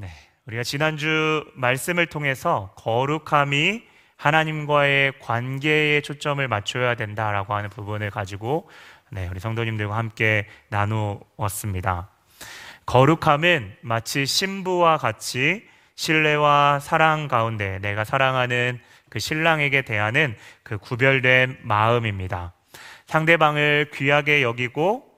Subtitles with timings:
[0.00, 0.08] 네.
[0.46, 3.82] 우리가 지난주 말씀을 통해서 거룩함이
[4.16, 8.70] 하나님과의 관계에 초점을 맞춰야 된다라고 하는 부분을 가지고
[9.10, 12.08] 네, 우리 성도님들과 함께 나누었습니다.
[12.86, 18.80] 거룩함은 마치 신부와 같이 신뢰와 사랑 가운데 내가 사랑하는
[19.10, 22.54] 그 신랑에게 대하는 그 구별된 마음입니다.
[23.04, 25.09] 상대방을 귀하게 여기고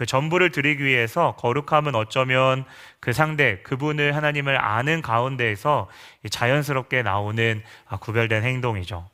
[0.00, 2.64] 그 전부를 드리기 위해서 거룩함은 어쩌면
[3.00, 5.90] 그 상대, 그분을 하나님을 아는 가운데에서
[6.30, 9.06] 자연스럽게 나오는 아, 구별된 행동이죠.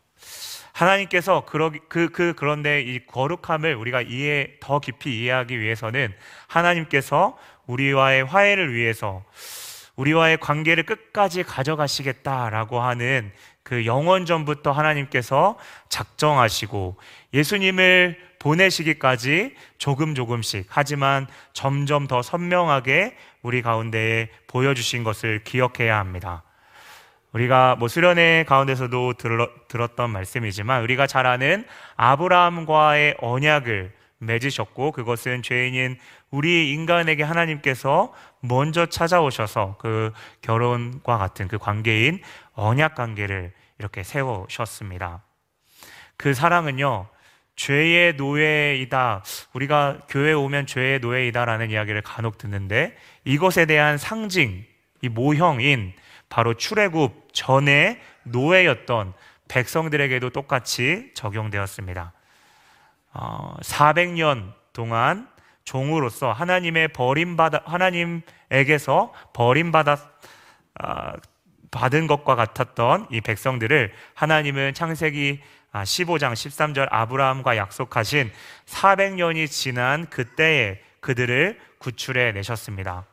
[0.71, 6.15] 하나님께서 그러, 그, 그, 그런데 이 거룩함을 우리가 이해, 더 깊이 이해하기 위해서는
[6.47, 9.25] 하나님께서 우리와의 화해를 위해서
[9.97, 13.33] 우리와의 관계를 끝까지 가져가시겠다라고 하는
[13.65, 16.97] 그 영원 전부터 하나님께서 작정하시고
[17.35, 26.43] 예수님을 보내시기까지 조금 조금씩 하지만 점점 더 선명하게 우리 가운데에 보여주신 것을 기억해야 합니다.
[27.33, 29.15] 우리가 뭐 수련회 가운데서도
[29.69, 35.99] 들었던 말씀이지만 우리가 잘 아는 아브라함과의 언약을 맺으셨고 그것은 죄인인
[36.31, 42.21] 우리 인간에게 하나님께서 먼저 찾아오셔서 그 결혼과 같은 그 관계인
[42.55, 45.23] 언약 관계를 이렇게 세우셨습니다.
[46.17, 47.09] 그 사랑은요,
[47.57, 49.25] 죄의 노예이다.
[49.55, 54.65] 우리가 교회 오면 죄의 노예이다라는 이야기를 간혹 듣는데 이것에 대한 상징,
[55.03, 55.95] 이 모형인
[56.29, 59.15] 바로 출애굽 전에 노예였던
[59.49, 62.13] 백성들에게도 똑같이 적용되었습니다.
[63.15, 65.29] 어, 400년 동안
[65.65, 69.97] 종으로서 하나님의 버림받아 하나님에게서 버림받아
[70.83, 71.13] 어,
[71.71, 75.41] 받은 것과 같았던 이 백성들을 하나님은 창세기
[75.83, 78.31] 15장 아, 13절 아브라함과 약속하신
[78.67, 83.07] 400년이 지난 그때에 그들을 구출해 내셨습니다.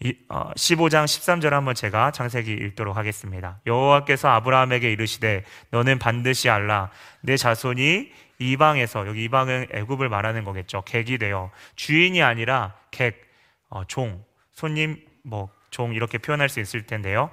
[0.00, 3.60] 15장 어, 13절 한번 제가 창세기 읽도록 하겠습니다.
[3.66, 6.90] 여호와께서 아브라함에게 이르시되 너는 반드시 알라
[7.22, 10.82] 내 자손이 이방에서 여기 이방은 애굽을 말하는 거겠죠.
[10.82, 13.22] 객이 되어 주인이 아니라 객,
[13.70, 14.22] 어, 종,
[14.52, 17.30] 손님, 뭐 종 이렇게 표현할 수 있을 텐데요.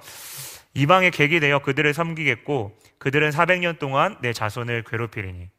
[0.74, 5.50] 이방의 객이 되어 그들을 섬기겠고 그들은 400년 동안 내 자손을 괴롭히리니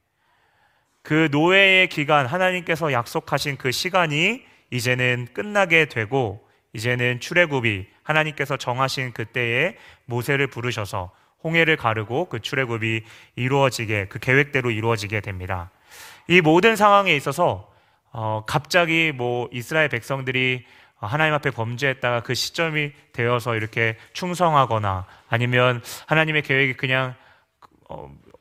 [1.04, 9.76] 그 노예의 기간 하나님께서 약속하신 그 시간이 이제는 끝나게 되고 이제는 출애굽이 하나님께서 정하신 그때에
[10.06, 11.12] 모세를 부르셔서
[11.44, 13.04] 홍해를 가르고 그 출애굽이
[13.36, 15.70] 이루어지게 그 계획대로 이루어지게 됩니다.
[16.28, 17.72] 이 모든 상황에 있어서
[18.12, 26.42] 어, 갑자기 뭐 이스라엘 백성들이 하나님 앞에 범죄했다가 그 시점이 되어서 이렇게 충성하거나 아니면 하나님의
[26.42, 27.25] 계획이 그냥 어,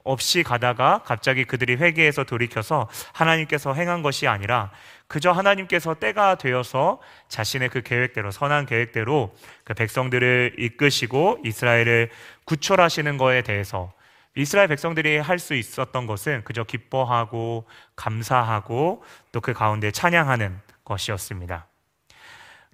[0.04, 4.70] 없이 가다가 갑자기 그들이 회개해서 돌이켜서 하나님께서 행한 것이 아니라
[5.06, 9.34] 그저 하나님께서 때가 되어서 자신의 그 계획대로 선한 계획대로
[9.64, 12.10] 그 백성들을 이끄시고 이스라엘을
[12.44, 13.92] 구출하시는 것에 대해서
[14.36, 17.66] 이스라엘 백성들이 할 수 있었던 것은 그저 기뻐하고
[17.96, 21.66] 감사하고 또 그 가운데 찬양하는 것이었습니다.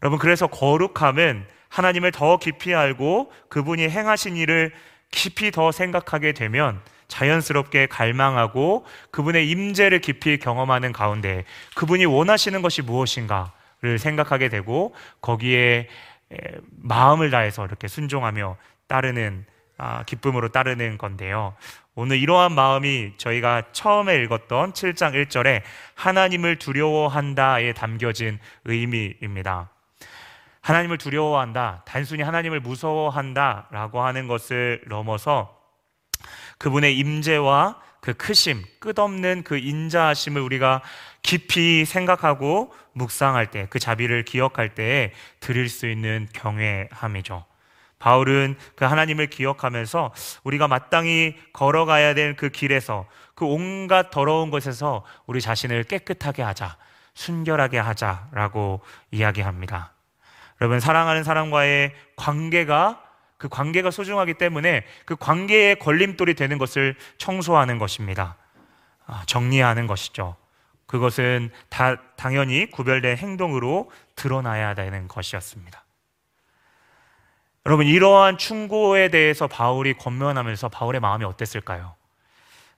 [0.03, 4.72] 여러분 그래서 거룩함은 하나님을 더 깊이 알고 그분이 행하신 일을
[5.10, 11.44] 깊이 더 생각하게 되면 자연스럽게 갈망하고 그분의 임재를 깊이 경험하는 가운데
[11.75, 15.88] 그분이 원하시는 것이 무엇인가를 생각하게 되고 거기에
[16.71, 18.56] 마음을 다해서 이렇게 순종하며
[18.87, 19.44] 따르는
[19.82, 21.54] 아, 기쁨으로 따르는 건데요.
[21.94, 25.62] 오늘 이러한 마음이 저희가 처음에 읽었던 7장 1절에
[25.94, 29.71] 하나님을 두려워한다에 담겨진 의미입니다.
[30.60, 35.59] 하나님을 두려워한다, 단순히 하나님을 무서워한다라고 하는 것을 넘어서
[36.59, 40.82] 그분의 임재와 그 크심, 끝없는 그 인자하심을 우리가
[41.22, 47.44] 깊이 생각하고 묵상할 때, 그 자비를 기억할 때에 드릴 수 있는 경외함이죠.
[47.98, 55.41] 바울은 그 하나님을 기억하면서 우리가 마땅히 걸어가야 될 그 길에서 그 온갖 더러운 것에서 우리
[55.42, 56.77] 자신을 깨끗하게 하자,
[57.15, 59.92] 순결하게 하자라고 이야기합니다.
[60.60, 63.03] 여러분, 사랑하는 사람과의 관계가
[63.39, 68.36] 그 관계가 소중하기 때문에 그 관계의 걸림돌이 되는 것을 청소하는 것입니다.
[69.07, 70.36] 아, 정리하는 것이죠.
[70.86, 75.83] 그것은 다, 당연히 구별된 행동으로 드러나야 되는 것이었습니다.
[77.65, 81.95] 여러분, 이러한 충고에 대해서 바울이 권면하면서 바울의 마음이 어땠을까요?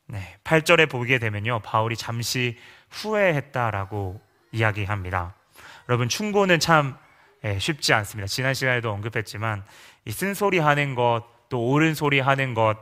[0.06, 1.60] 네, 8절에 보게 되면요.
[1.60, 2.56] 바울이 잠시
[2.90, 4.20] 후회했다라고
[4.52, 5.34] 이야기합니다.
[5.88, 6.96] 여러분, 충고는 참
[7.44, 8.26] 예, 쉽지 않습니다.
[8.26, 9.64] 지난 시간에도 언급했지만
[10.04, 12.76] 이 쓴소리 하는 것, 또 옳은 소리 하는 것,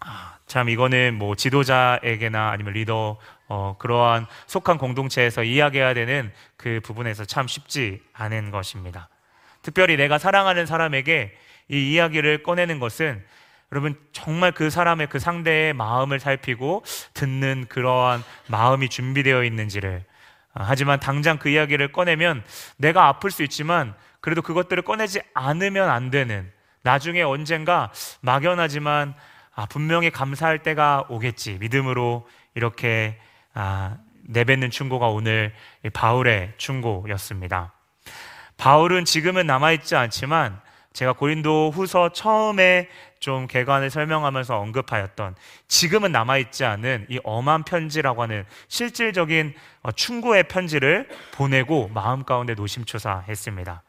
[0.00, 3.18] 아, 참 이거는 뭐 지도자에게나 아니면 리더
[3.48, 9.08] 어, 그러한 속한 공동체에서 이야기해야 되는 그 부분에서 참 쉽지 않은 것입니다.
[9.62, 11.36] 특별히 내가 사랑하는 사람에게
[11.68, 13.24] 이 이야기를 꺼내는 것은
[13.72, 16.84] 여러분 정말 그 사람의 그 상대의 마음을 살피고
[17.14, 20.13] 듣는 그러한 마음이 준비되어 있는지를 아,
[20.54, 22.44] 하지만 당장 그 이야기를 꺼내면
[22.76, 26.50] 내가 아플 수 있지만 그래도 그것들을 꺼내지 않으면 안 되는
[26.82, 29.14] 나중에 언젠가 막연하지만
[29.54, 33.18] 아, 분명히 감사할 때가 오겠지 믿음으로 이렇게
[33.52, 33.96] 아,
[34.26, 35.52] 내뱉는 충고가 오늘
[35.92, 37.72] 바울의 충고였습니다.
[38.56, 40.60] 바울은 지금은 남아있지 않지만
[40.92, 42.88] 제가 고린도 후서 처음에
[43.24, 45.34] 좀 개관을 설명하면서 언급하였던
[45.66, 53.82] 지금은 남아있지 않은 이 엄한 편지라고 하는 실질적인 어, 충고의 편지를 보내고 마음 가운데 노심초사했습니다.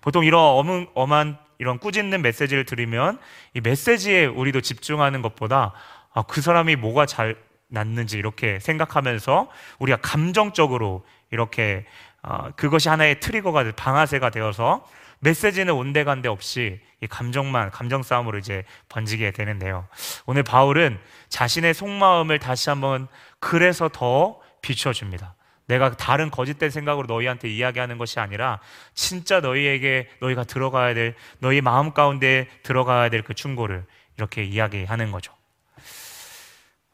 [0.00, 3.20] 보통 이런 엄한, 이런 꾸짖는 메시지를 들으면
[3.54, 5.74] 이 메시지에 우리도 집중하는 것보다
[6.12, 7.36] 아, 그 사람이 뭐가 잘
[7.68, 9.48] 났는지 이렇게 생각하면서
[9.78, 11.86] 우리가 감정적으로 이렇게
[12.24, 14.84] 어, 그것이 하나의 트리거가 방아쇠가 되어서
[15.22, 19.86] 메시지는 온데간데 없이 이 감정만 감정 싸움으로 이제 번지게 되는데요.
[20.26, 20.98] 오늘 바울은
[21.28, 23.06] 자신의 속마음을 다시 한번
[23.38, 25.36] 그래서 더 비춰줍니다.
[25.66, 28.58] 내가 다른 거짓된 생각으로 너희한테 이야기하는 것이 아니라
[28.94, 33.86] 진짜 너희에게 너희가 들어가야 될 너희 마음 가운데 들어가야 될 그 충고를
[34.16, 35.32] 이렇게 이야기하는 거죠.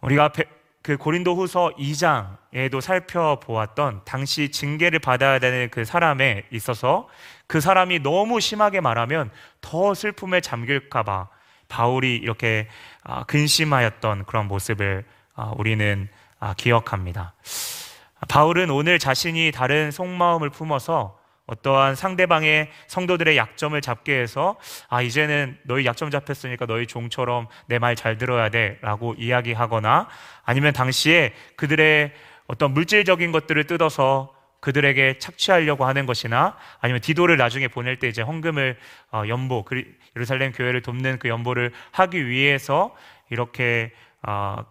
[0.03, 0.33] 우리가
[0.89, 7.11] 그 고린도 후서 2장에도 살펴보았던 당시 징계를 받아야 되는 그 사람에 있어서
[7.47, 9.31] 그 사람이 너무 심하게 말하면
[9.61, 11.29] 더 슬픔에 잠길까 봐
[11.69, 12.69] 바울이 이렇게
[13.05, 15.05] 아, 근심하였던 그런 모습을
[15.35, 16.09] 아, 우리는
[16.41, 17.35] 아, 기억합니다.
[18.27, 21.18] 바울은 오늘 자신이 다른 속마음을 품어서
[21.49, 24.57] 어떠한 상대방의 성도들의 약점을 잡게 해서
[24.89, 30.09] 아 이제는 너희 약점 잡혔으니까 너희 종처럼 내 말 잘 들어야 돼라고 이야기하거나
[30.45, 32.13] 아니면 당시에 그들의
[32.47, 38.77] 어떤 물질적인 것들을 뜯어서 그들에게 착취하려고 하는 것이나 아니면 디도를 나중에 보낼 때 이제 헌금을
[39.13, 39.65] 어, 연보
[40.17, 42.95] 예루살렘 교회를 돕는 그 연보를 하기 위해서
[43.31, 43.93] 이렇게
[44.23, 44.65] 어,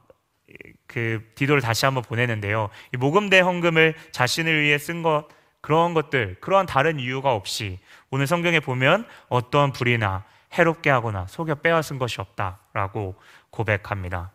[0.87, 2.69] 그 디도를 다시 한번 보내는데요.
[2.93, 5.27] 이 모금대 헌금을 자신을 위해 쓴 것
[5.67, 7.77] 그런 것들 그러한 다른 이유가 없이
[8.09, 10.23] 오늘 성경에 보면 어떤 불이나
[10.53, 13.15] 해롭게 하거나 속여 빼앗은 것이 없다라고
[13.49, 14.31] 고백합니다.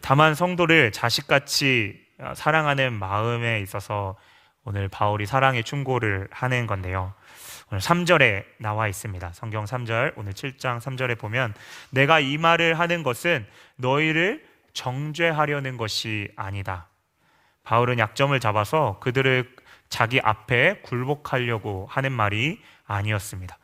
[0.00, 2.02] 다만 성도를 자식같이
[2.34, 4.16] 사랑하는 마음에 있어서
[4.64, 7.12] 오늘 바울이 사랑의 충고를 하는 건데요.
[7.70, 9.34] 오늘 3절에 나와 있습니다.
[9.34, 11.52] 성경 3절, 오늘 7장 3절에 보면
[11.90, 13.46] 내가 이 말을 하는 것은
[13.76, 14.42] 너희를
[14.72, 16.88] 정죄하려는 것이 아니다.
[17.66, 19.52] 바울은 약점을 잡아서 그들을
[19.88, 23.58] 자기 앞에 굴복하려고 하는 말이 아니었습니다.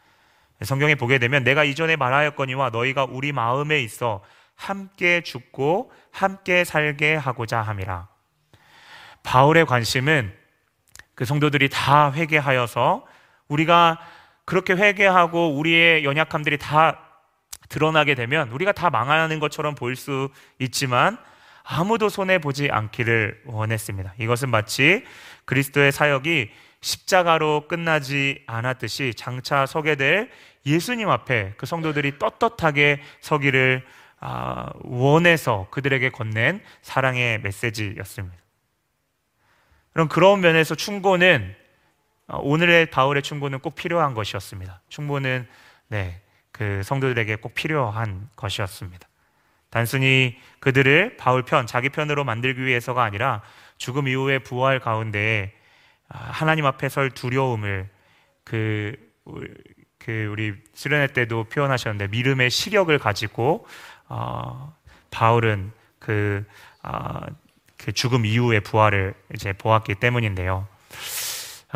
[0.62, 4.20] 성경에 보게 되면 내가 이전에 말하였거니와 너희가 우리 마음에 있어
[4.56, 8.08] 함께 죽고 함께 살게 하고자 함이라.
[9.22, 10.36] 바울의 관심은
[11.14, 13.06] 그 성도들이 다 회개하여서
[13.46, 14.00] 우리가
[14.44, 16.98] 그렇게 회개하고 우리의 연약함들이 다
[17.68, 20.28] 드러나게 되면 우리가 다 망하는 것처럼 보일 수
[20.58, 21.18] 있지만
[21.72, 24.14] 아무도 손해 보지 않기를 원했습니다.
[24.18, 25.04] 이것은 마치
[25.46, 26.50] 그리스도의 사역이
[26.82, 30.30] 십자가로 끝나지 않았듯이 장차 서게 될
[30.66, 33.86] 예수님 앞에 그 성도들이 떳떳하게 서기를
[34.20, 38.36] 아, 원해서 그들에게 건넨 사랑의 메시지였습니다.
[39.92, 41.56] 그럼 그런 면에서 충고는
[42.28, 44.82] 어, 오늘의 바울의 충고는 꼭 필요한 것이었습니다.
[44.88, 45.48] 충고는
[45.88, 46.20] 네,
[46.52, 49.08] 그 성도들에게 꼭 필요한 것이었습니다.
[49.72, 53.40] 단순히 그들을 바울 편, 자기 편으로 만들기 위해서가 아니라
[53.78, 55.54] 죽음 이후의 부활 가운데
[56.10, 57.88] 아, 하나님 앞에 설 두려움을
[58.44, 58.94] 그,
[59.98, 63.66] 그 우리 수련회 때도 표현하셨는데 믿음의 시력을 가지고
[64.08, 64.76] 어,
[65.10, 66.44] 바울은 그,
[66.82, 67.20] 어,
[67.78, 70.68] 그 죽음 이후의 부활을 이제 보았기 때문인데요.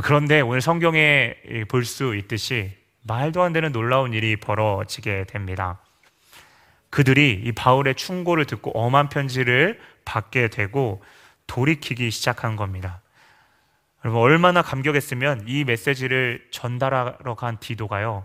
[0.04, 1.34] 그런데 오늘 성경에
[1.68, 5.80] 볼 수 있듯이 말도 안 되는 놀라운 일이 벌어지게 됩니다.
[6.90, 11.02] 그들이 이 바울의 충고를 듣고 엄한 편지를 받게 되고
[11.46, 13.00] 돌이키기 시작한 겁니다.
[14.04, 18.24] 여러분 얼마나 감격했으면 이 메시지를 전달하러 간 디도가요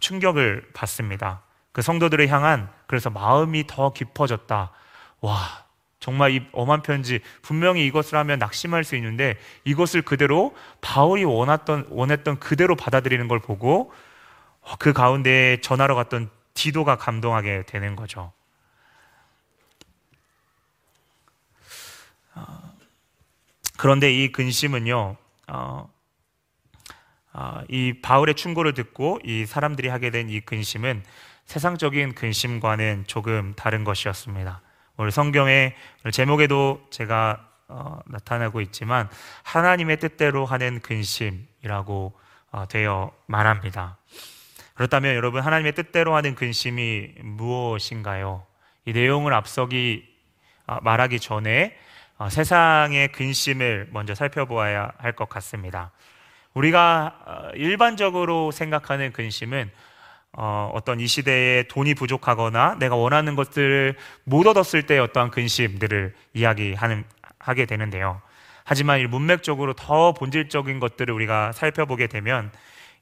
[0.00, 1.42] 충격을 받습니다.
[1.72, 4.70] 그 성도들을 향한 그래서 마음이 더 깊어졌다.
[5.20, 5.64] 와,
[6.00, 12.38] 정말 이 엄한 편지 분명히 이것을 하면 낙심할 수 있는데 이것을 그대로 바울이 원했던 원했던
[12.40, 13.92] 그대로 받아들이는 걸 보고
[14.78, 18.32] 그 가운데 전하러 갔던 디도가 감동하게 되는 거죠.
[22.34, 22.74] 어,
[23.76, 25.16] 그런데 이 근심은요,
[25.48, 25.92] 어,
[27.32, 31.02] 어, 이 바울의 충고를 듣고 이 사람들이 하게 된 이 근심은
[31.46, 34.62] 세상적인 근심과는 조금 다른 것이었습니다.
[34.96, 35.74] 오늘 성경의
[36.12, 39.08] 제목에도 제가 어, 나타나고 있지만
[39.44, 42.12] 하나님의 뜻대로 하는 근심이라고
[42.52, 43.96] 어, 되어 말합니다.
[44.80, 48.46] 그렇다면 여러분 하나님의 뜻대로 하는 근심이 무엇인가요?
[48.86, 50.08] 이 내용을 앞서기
[50.66, 51.76] 어, 말하기 전에
[52.16, 55.90] 어, 세상의 근심을 먼저 살펴보아야 할 것 같습니다.
[56.54, 59.70] 우리가 어, 일반적으로 생각하는 근심은
[60.32, 67.04] 어, 어떤 이 시대에 돈이 부족하거나 내가 원하는 것들을 못 얻었을 때 어떠한 근심들을 이야기하는
[67.38, 68.22] 하게 되는데요.
[68.64, 72.50] 하지만 이 문맥적으로 더 본질적인 것들을 우리가 살펴보게 되면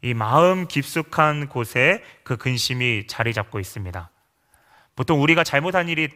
[0.03, 4.11] 이 마음 깊숙한 곳에 그 근심이 자리 잡고 있습니다.
[4.95, 6.09] 보통 우리가 잘못한 일에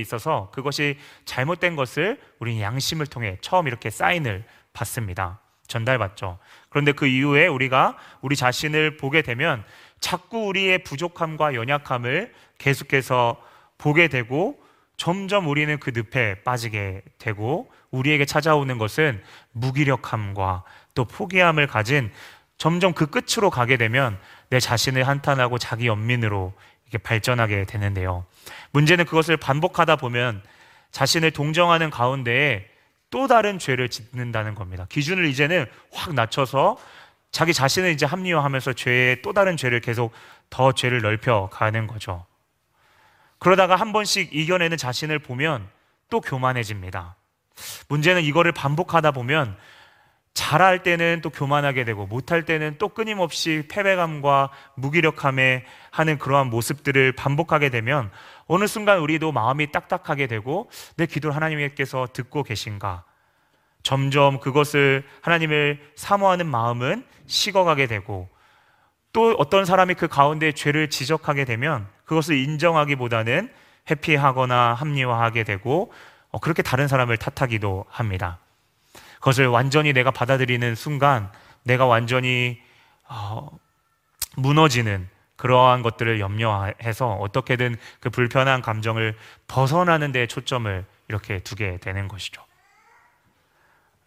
[0.00, 5.40] 있어서 그것이 잘못된 것을 우리는 양심을 통해 처음 이렇게 사인을 받습니다.
[5.66, 6.38] 전달받죠.
[6.68, 9.64] 그런데 그 이후에 우리가 우리 자신을 보게 되면
[10.00, 13.40] 자꾸 우리의 부족함과 연약함을 계속해서
[13.78, 14.62] 보게 되고
[14.96, 20.64] 점점 우리는 그 늪에 빠지게 되고 우리에게 찾아오는 것은 무기력함과
[20.94, 22.12] 또 포기함을 가진
[22.56, 24.18] 점점 그 끝으로 가게 되면
[24.50, 26.52] 내 자신을 한탄하고 자기 연민으로
[26.84, 28.24] 이렇게 발전하게 되는데요.
[28.72, 30.42] 문제는 그것을 반복하다 보면
[30.92, 32.68] 자신을 동정하는 가운데에
[33.10, 34.86] 또 다른 죄를 짓는다는 겁니다.
[34.88, 36.76] 기준을 이제는 확 낮춰서
[37.30, 40.12] 자기 자신을 이제 합리화하면서 죄의 또 다른 죄를 계속
[40.50, 42.26] 더 죄를 넓혀 가는 거죠.
[43.38, 45.68] 그러다가 한 번씩 이겨내는 자신을 보면
[46.10, 47.16] 또 교만해집니다.
[47.88, 49.56] 문제는 이거를 반복하다 보면
[50.34, 57.70] 잘할 때는 또 교만하게 되고 못할 때는 또 끊임없이 패배감과 무기력함에 하는 그러한 모습들을 반복하게
[57.70, 58.10] 되면
[58.46, 63.04] 어느 순간 우리도 마음이 딱딱하게 되고 내 기도를 하나님께서 듣고 계신가?
[63.84, 68.28] 점점 그것을 하나님을 사모하는 마음은 식어가게 되고
[69.12, 73.50] 또 어떤 사람이 그 가운데 죄를 지적하게 되면 그것을 인정하기보다는
[73.88, 75.92] 회피하거나 합리화하게 되고
[76.30, 78.40] 어, 그렇게 다른 사람을 탓하기도 합니다.
[79.24, 82.60] 그것을 완전히 내가 받아들이는 순간 내가 완전히
[83.08, 83.48] 어,
[84.36, 89.16] 무너지는 그러한 것들을 염려해서 어떻게든 그 불편한 감정을
[89.48, 92.44] 벗어나는 데 초점을 이렇게 두게 되는 것이죠.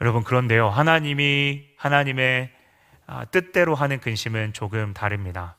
[0.01, 0.69] 여러분 그런데요.
[0.69, 2.51] 하나님이 하나님의
[3.07, 5.55] 아, 뜻대로 하는 근심은 조금 다릅니다.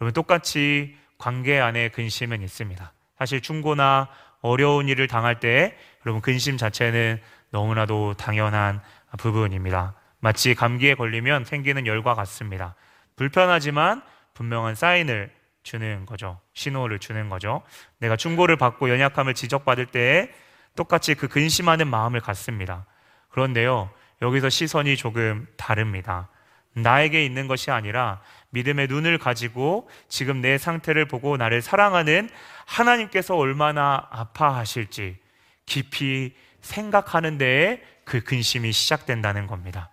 [0.00, 2.92] 여러분 똑같이 관계 안에 근심은 있습니다.
[3.18, 4.08] 사실 충고나
[4.40, 5.76] 어려운 일을 당할 때
[6.06, 7.20] 여러분 근심 자체는
[7.52, 8.80] 너무나도 당연한
[9.18, 9.94] 부분입니다.
[10.20, 12.74] 마치 감기에 걸리면 생기는 열과 같습니다.
[13.16, 14.02] 불편하지만
[14.34, 15.30] 분명한 사인을
[15.62, 16.40] 주는 거죠.
[16.54, 17.62] 신호를 주는 거죠.
[17.98, 20.30] 내가 충고를 받고 연약함을 지적받을 때
[20.74, 22.86] 똑같이 그 근심하는 마음을 갖습니다.
[23.28, 23.90] 그런데요,
[24.22, 26.28] 여기서 시선이 조금 다릅니다.
[26.74, 32.30] 나에게 있는 것이 아니라 믿음의 눈을 가지고 지금 내 상태를 보고 나를 사랑하는
[32.64, 35.18] 하나님께서 얼마나 아파하실지
[35.66, 39.90] 깊이 생각하는 데에 그 근심이 시작된다는 겁니다.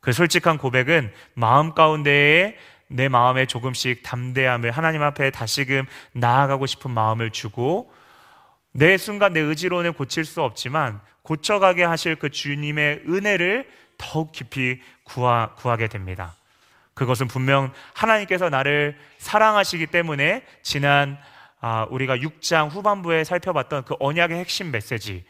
[0.00, 2.56] 그 솔직한 고백은 마음 가운데에
[2.88, 7.92] 내 마음에 조금씩 담대함을 하나님 앞에 다시금 나아가고 싶은 마음을 주고
[8.72, 15.54] 내 순간 내 의지로는 고칠 수 없지만 고쳐가게 하실 그 주님의 은혜를 더욱 깊이 구하,
[15.56, 16.34] 구하게 됩니다.
[16.94, 21.18] 그것은 분명 하나님께서 나를 사랑하시기 때문에 지난
[21.60, 25.24] 아, 우리가 6장 후반부에 살펴봤던 그 언약의 핵심 메시지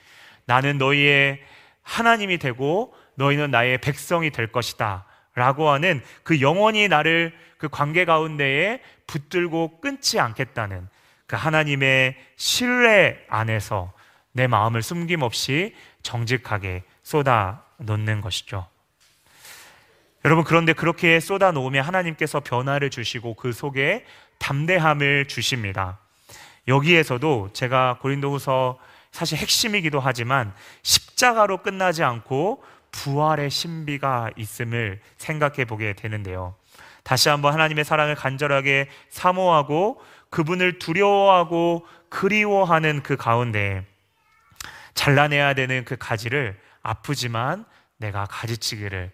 [0.45, 1.41] 나는 너희의
[1.83, 8.81] 하나님이 되고 너희는 나의 백성이 될 것이다 라고 하는 그 영원히 나를 그 관계 가운데에
[9.07, 10.89] 붙들고 끊지 않겠다는
[11.27, 13.93] 그 하나님의 신뢰 안에서
[14.33, 18.67] 내 마음을 숨김없이 정직하게 쏟아 놓는 것이죠.
[20.25, 24.05] 여러분, 그런데 그렇게 쏟아 놓으면 하나님께서 변화를 주시고 그 속에
[24.39, 25.99] 담대함을 주십니다.
[26.69, 28.79] 여기에서도 제가 고린도 후서
[29.13, 36.55] 사실 핵심이기도 하지만 십자가로 끝나지 않고 부활의 신비가 있음을 생각해 보게 되는데요.
[37.05, 43.85] 다시 한번 하나님의 사랑을 간절하게 사모하고 그분을 두려워하고 그리워하는 그 가운데
[44.95, 47.65] 잘라내야 되는 그 가지를 아프지만
[47.97, 49.11] 내가 가지치기를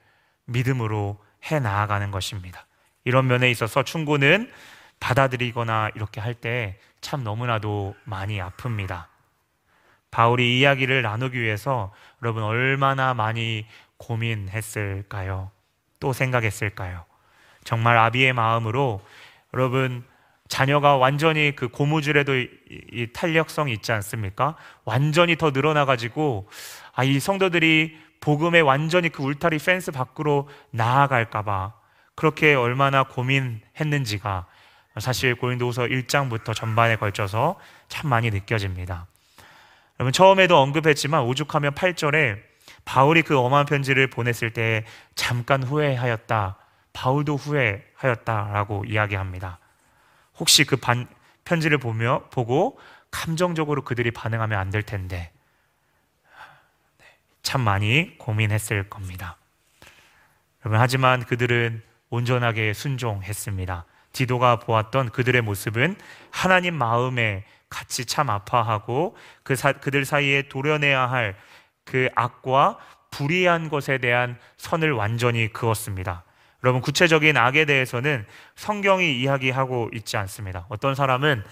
[0.47, 1.19] 믿음으로
[1.51, 2.67] 해 나아가는 것입니다.
[3.05, 4.51] 이런 면에 있어서 충고는
[5.01, 9.07] 받아들이거나 이렇게 할 때 참 너무나도 많이 아픕니다.
[10.11, 13.67] 바울이 이야기를 나누기 위해서 여러분 얼마나 많이
[13.99, 15.51] 고민했을까요?
[16.01, 17.05] 또 생각했을까요?
[17.65, 19.01] 정말 아비의 마음으로
[19.55, 20.05] 여러분
[20.49, 22.49] 자녀가 완전히 그 고무줄에도 이,
[22.93, 24.57] 이 탄력성이 있지 않습니까?
[24.85, 26.49] 완전히 더 늘어나가지고
[26.95, 31.75] 아, 이 성도들이 복음에 완전히 그 울타리 펜스 밖으로 나아갈까봐
[32.15, 34.47] 그렇게 얼마나 고민했는지가
[34.99, 39.07] 사실 고린도후서 1장부터 전반에 걸쳐서 참 많이 느껴집니다.
[39.99, 42.41] 여러분 처음에도 언급했지만 오죽하면 8절에
[42.85, 46.57] 바울이 그 엄한 편지를 보냈을 때 잠깐 후회하였다.
[46.93, 49.59] 바울도 후회하였다라고 이야기합니다.
[50.39, 51.09] 혹시 그 반,
[51.45, 52.79] 편지를 보며 보고
[53.11, 55.33] 감정적으로 그들이 반응하면 안 될 텐데
[57.43, 59.37] 참 많이 고민했을 겁니다.
[60.65, 63.85] 여러분 하지만 그들은 온전하게 순종했습니다.
[64.13, 65.97] 디도가 보았던 그들의 모습은
[66.31, 71.37] 하나님 마음에 같이 참 아파하고 그 사, 그들 사이에 도려내야 할
[71.91, 72.77] 그 악과
[73.11, 76.25] 불의한 것에 대한 선을 완전히 그었습니다.
[76.63, 80.67] 여러분 구체적인 악에 대해서는 성경이 이야기하고 있지 않습니다.
[80.69, 81.43] 어떤 사람은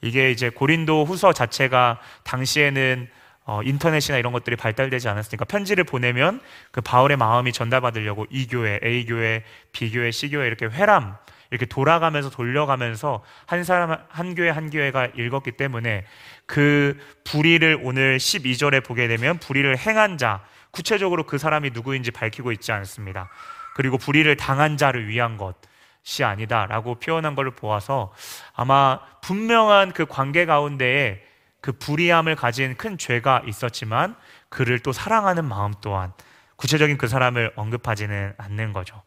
[0.00, 3.08] 이게 이제 고린도 후서 자체가 당시에는
[3.46, 6.40] 어, 인터넷이나 이런 것들이 발달되지 않았으니까 편지를 보내면
[6.70, 11.16] 그 바울의 마음이 전달받으려고 이 교회, A 교회, B 교회, C 교회 이렇게 회람
[11.54, 16.04] 이렇게 돌아가면서 돌려가면서 한 사람 한 교회 한 교회가 읽었기 때문에
[16.46, 22.72] 그 불의를 오늘 12절에 보게 되면 불의를 행한 자 구체적으로 그 사람이 누구인지 밝히고 있지
[22.72, 23.28] 않습니다.
[23.76, 28.12] 그리고 불의를 당한 자를 위한 것이 아니다라고 표현한 것을 보아서
[28.52, 31.22] 아마 분명한 그 관계 가운데에
[31.60, 34.16] 그 불의함을 가진 큰 죄가 있었지만
[34.48, 36.12] 그를 또 사랑하는 마음 또한
[36.56, 39.02] 구체적인 그 사람을 언급하지는 않는 거죠.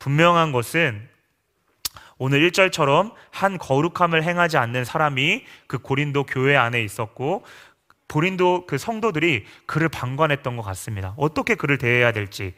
[0.00, 1.08] 분명한 것은
[2.22, 7.46] 오늘 1절처럼 한 거룩함을 행하지 않는 사람이 그 고린도 교회 안에 있었고
[8.10, 11.14] 고린도 그 성도들이 그를 방관했던 것 같습니다.
[11.16, 12.54] 어떻게 그를 대해야 될지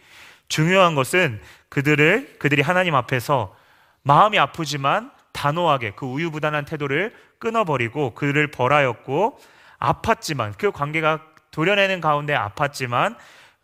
[0.48, 3.54] 중요한 것은 그들을 그들이 하나님 앞에서
[4.02, 9.38] 마음이 아프지만 단호하게 그 우유부단한 태도를 끊어버리고 그를 벌하였고
[9.78, 11.20] 아팠지만 그 관계가
[11.52, 13.14] 도려내는 가운데 아팠지만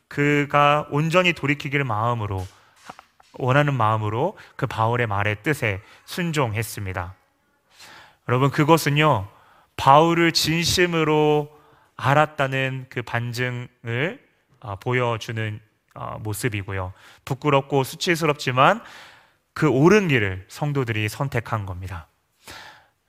[0.07, 2.47] 그가 온전히 돌이키기를 마음으로
[3.39, 7.15] 원하는 마음으로 그 바울의 말의 뜻에 순종했습니다.
[8.29, 9.29] 여러분 그것은요
[9.77, 11.57] 바울을 진심으로
[11.97, 14.21] 알았다는 그 반증을
[14.61, 15.61] 어, 보여주는
[15.95, 16.93] 어, 모습이고요.
[17.25, 18.81] 부끄럽고 수치스럽지만
[19.53, 22.07] 그 옳은 길을 성도들이 선택한 겁니다.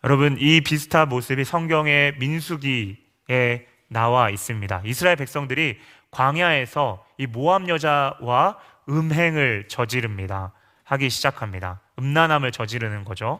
[0.04, 4.82] 여러분, 이 비슷한 모습이 성경의 민수기에 나와 있습니다.
[4.86, 5.78] 이스라엘 백성들이
[6.10, 8.58] 광야에서 이 모함 여자와
[8.90, 10.52] 음행을 저지릅니다.
[10.84, 11.80] 하기 시작합니다.
[12.00, 13.40] 음란함을 저지르는 거죠.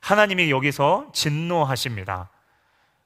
[0.00, 2.30] 하나님이 여기서 진노하십니다.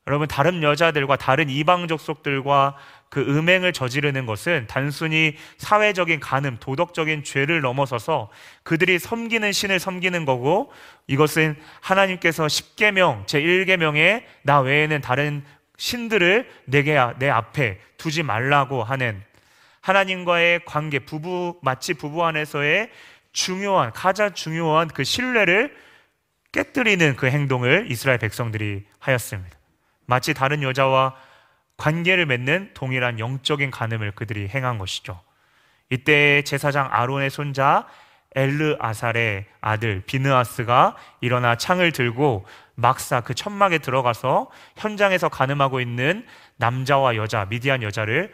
[0.07, 2.77] 여러분, 다른 여자들과 다른 이방 족속들과
[3.11, 8.31] 그 음행을 저지르는 것은 단순히 사회적인 간음, 도덕적인 죄를 넘어서서
[8.62, 10.72] 그들이 섬기는 신을 섬기는 거고
[11.07, 15.44] 이것은 하나님께서 10계명, 제1계명에 나 외에는 다른
[15.77, 19.22] 신들을 내게 내 앞에 두지 말라고 하는
[19.88, 22.90] 하나님과의 관계, 부부 마치 부부 안에서의
[23.33, 25.74] 중요한 가장 중요한 그 신뢰를
[26.53, 29.57] 깨뜨리는 그 행동을 이스라엘 백성들이 하였습니다.
[30.05, 31.14] 마치 다른 여자와
[31.79, 35.20] 관계를 맺는 동일한 영적인 간음을 그들이 행한 것이죠.
[35.90, 37.87] 이때 제사장 아론의 손자
[38.35, 47.16] 엘르 아살의 아들 비느아스가 일어나 창을 들고 막사 그 천막에 들어가서 현장에서 간음하고 있는 남자와
[47.16, 48.33] 여자 미디안 여자를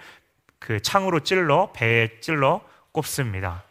[0.64, 3.64] 그 창으로 찔러 배에 찔러 꼽습니다.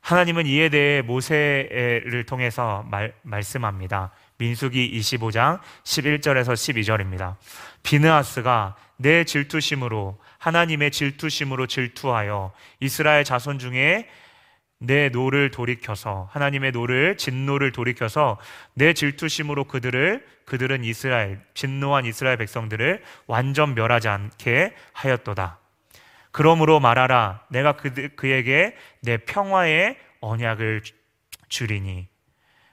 [0.00, 4.12] 하나님은 이에 대해 모세를 통해서 말, 말씀합니다.
[4.38, 7.34] 민수기 25장 11절에서 12절입니다.
[7.82, 14.08] 비느아스가 내 질투심으로 하나님의 질투심으로 질투하여 이스라엘 자손 중에
[14.78, 18.38] 내 노를 돌이켜서 하나님의 노를 진노를 돌이켜서
[18.74, 25.63] 내 질투심으로 그들을 그들은 이스라엘 진노한 이스라엘 백성들을 완전 멸하지 않게 하였도다.
[26.34, 30.82] 그러므로 말하라 내가 그, 그에게 내 평화의 언약을
[31.48, 32.08] 주리니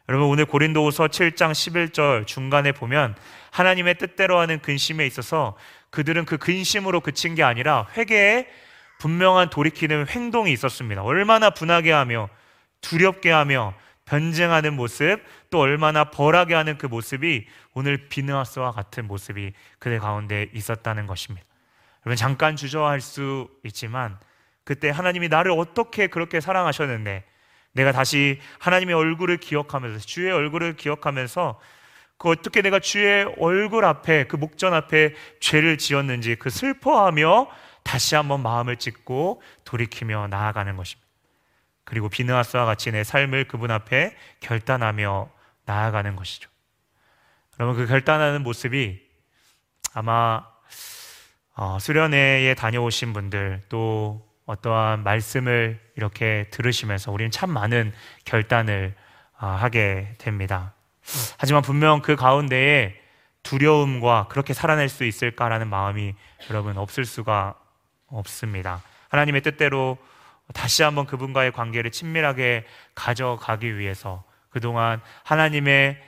[0.10, 3.16] 여러분 오늘 고린도후서 7장 11절 중간에 보면
[3.52, 5.56] 하나님의 뜻대로 하는 근심에 있어서
[5.92, 8.48] 그들은 그 근심으로 그친 게 아니라 회개에
[8.98, 11.04] 분명한 돌이키는 행동이 있었습니다.
[11.04, 12.30] 얼마나 분하게 하며
[12.82, 15.20] 두렵게 하며 변증하는 모습
[15.52, 17.46] 또 얼마나 벌하게 하는 그 모습이
[17.76, 21.51] 오늘 비느하스와 같은 모습이 그들 가운데 있었다는 것입니다.
[22.06, 24.18] 여러분 잠깐 주저할 수 있지만
[24.64, 27.24] 그때 하나님이 나를 어떻게 그렇게 사랑하셨는데
[27.74, 31.60] 내가 다시 하나님의 얼굴을 기억하면서 주의 얼굴을 기억하면서
[32.18, 37.48] 그 어떻게 내가 주의 얼굴 앞에 그 목전 앞에 죄를 지었는지 그 슬퍼하며
[37.84, 41.08] 다시 한번 마음을 찢고 돌이키며 나아가는 것입니다.
[41.84, 45.32] 그리고 비느하스와 같이 내 삶을 그분 앞에 결단하며
[45.66, 46.50] 나아가는 것이죠.
[47.60, 49.02] 여러분 그 결단하는 모습이
[49.94, 50.51] 아마
[51.64, 57.94] 어, 수련회에 다녀오신 분들 또 어떠한 말씀을 이렇게 들으시면서 우리는 참 많은
[58.26, 58.96] 결단을
[59.40, 60.74] 어, 하게 됩니다.
[61.38, 63.00] 하지만 분명 그 가운데에
[63.44, 66.16] 두려움과 그렇게 살아낼 수 있을까라는 마음이
[66.50, 67.54] 여러분 없을 수가
[68.08, 68.82] 없습니다.
[69.10, 70.00] 하나님의 뜻대로
[70.56, 76.02] 다시 한번 그분과의 관계를 친밀하게 가져가기 위해서 그동안 하나님의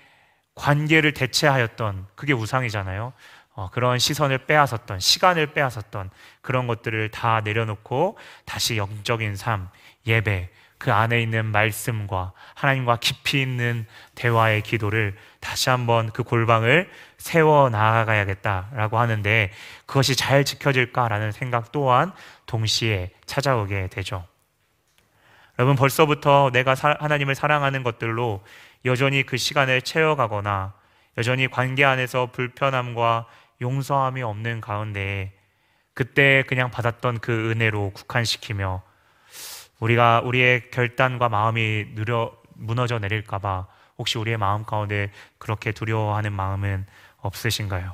[0.55, 3.13] 관계를 대체하였던 그게 우상이잖아요.
[3.55, 6.09] 어, 그런 시선을 빼앗았던 시간을 빼앗았던
[6.41, 9.69] 그런 것들을 다 내려놓고 다시 영적인 삶,
[10.07, 10.49] 예배,
[10.83, 13.85] 그 안에 있는 말씀과 하나님과 깊이 있는
[14.15, 19.51] 대화의 기도를 다시 한번 그 골방을 세워 나아가야겠다라고 하는데
[19.85, 22.11] 그것이 잘 지켜질까라는 생각 또한
[22.47, 24.25] 동시에 찾아오게 되죠.
[25.57, 28.43] 여러분 벌써부터 내가 하나님을 사랑하는 것들로
[28.83, 30.73] 여전히 그 시간을 채워가거나
[31.17, 33.27] 여전히 관계 안에서 불편함과
[33.63, 35.33] 용서함이 없는 가운데
[35.95, 38.83] 그때 그냥 받았던 그 은혜로 국한시키며
[39.79, 46.85] 우리가 우리의 결단과 마음이 느려 무너져 내릴까봐 혹시 우리의 마음 가운데 그렇게 두려워하는 마음은
[47.17, 47.93] 없으신가요?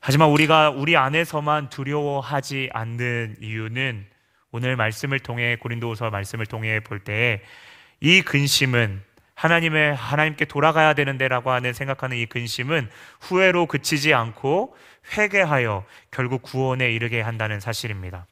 [0.00, 4.06] 하지만 우리가 우리 안에서만 두려워하지 않는 이유는
[4.50, 9.02] 오늘 말씀을 통해 고린도후서 말씀을 통해 볼때이 근심은
[9.38, 14.76] 하나님의 하나님께 돌아가야 되는데라고 하는 생각하는 이 근심은 후회로 그치지 않고
[15.16, 18.26] 회개하여 결국 구원에 이르게 한다는 사실입니다.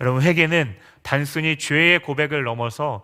[0.00, 3.02] 여러분 회개는 단순히 죄의 고백을 넘어서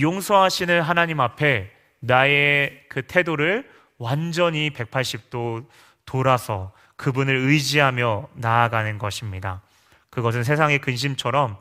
[0.00, 5.64] 용서하시는 하나님 앞에 나의 그 태도를 완전히 180도
[6.04, 9.62] 돌아서 그분을 의지하며 나아가는 것입니다.
[10.10, 11.56] 그것은 세상의 근심처럼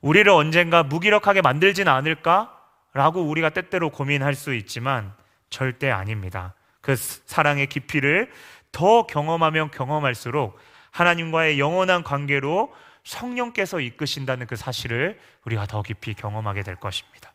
[0.00, 2.53] 우리를 언젠가 무기력하게 만들진 않을까?
[2.94, 5.12] 라고 우리가 때때로 고민할 수 있지만
[5.50, 6.54] 절대 아닙니다.
[6.80, 8.30] 그 사랑의 깊이를
[8.72, 10.58] 더 경험하면 경험할수록
[10.90, 17.32] 하나님과의 영원한 관계로 성령께서 이끄신다는 그 사실을 우리가 더 깊이 경험하게 될 것입니다.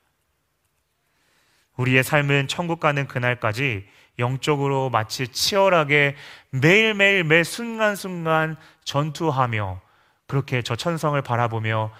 [1.76, 6.16] 우리의 삶은 천국 가는 그날까지 영적으로 마치 치열하게
[6.52, 9.82] 매일매일 매 순간순간 전투하며
[10.28, 11.92] 그렇게 저 천성을 바라보며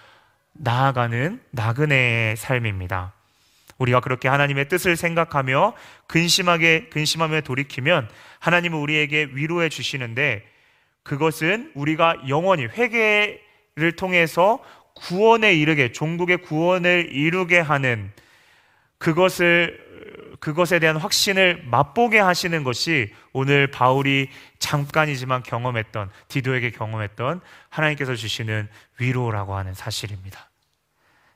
[0.54, 3.14] 나아가는 나그네의 삶입니다.
[3.80, 5.74] 우리가 그렇게 하나님의 뜻을 생각하며
[6.08, 10.46] 근심하게 근심하며 돌이키면 하나님은 우리에게 위로해 주시는데
[11.04, 14.64] 그것은 우리가 영원히 회개를 통해서
[14.96, 18.12] 구원에 이르게 종국의 구원을 이루게 하는
[18.98, 19.90] 그것을
[20.40, 29.56] 그것에 대한 확신을 맛보게 하시는 것이 오늘 바울이 잠깐이지만 경험했던 디도에게 경험했던 하나님께서 주시는 위로라고
[29.56, 30.50] 하는 사실입니다.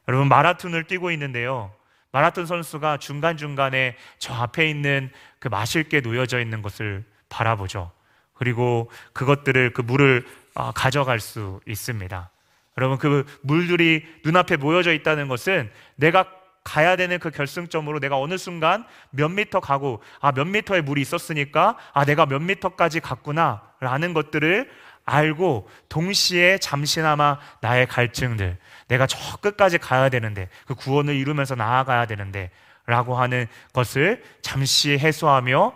[0.08, 1.74] 여러분 마라톤을 뛰고 있는데요.
[2.14, 7.92] 마라톤 선수가 중간중간에 저 앞에 있는 그 마실 게 놓여져 있는 것을 바라보죠.
[8.36, 10.24] 그리고 그것들을 그 물을
[10.54, 12.30] 아, 가져갈 수 있습니다.
[12.78, 16.26] 여러분 그 물들이 눈앞에 모여져 있다는 것은 내가
[16.64, 21.78] 가야 되는 그 결승점으로 내가 어느 순간 몇 미터 가고 아 몇 미터에 물이 있었으니까
[21.94, 24.70] 아 내가 몇 미터까지 갔구나라는 것들을
[25.06, 32.52] 알고 동시에 잠시나마 나의 갈증들 내가 저 끝까지 가야 되는데 그 구원을 이루면서 나아가야 되는데
[32.86, 35.74] 라고 하는 것을 잠시 해소하며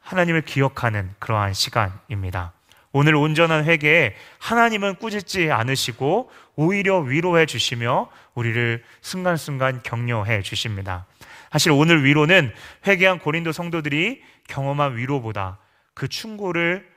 [0.00, 2.52] 하나님을 기억하는 그러한 시간입니다.
[2.92, 11.04] 오늘 온전한 회개에 하나님은 꾸짖지 않으시고 오히려 위로해 주시며 우리를 순간순간 격려해 주십니다.
[11.52, 12.52] 사실 오늘 위로는
[12.86, 15.58] 회개한 고린도 성도들이 경험한 위로보다
[15.92, 16.88] 그 충고를